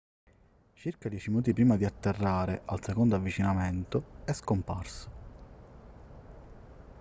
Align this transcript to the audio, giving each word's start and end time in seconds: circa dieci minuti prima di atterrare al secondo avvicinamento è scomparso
circa 0.81 1.09
dieci 1.09 1.29
minuti 1.29 1.53
prima 1.53 1.77
di 1.77 1.85
atterrare 1.85 2.63
al 2.65 2.83
secondo 2.83 3.15
avvicinamento 3.15 4.23
è 4.25 4.33
scomparso 4.33 5.11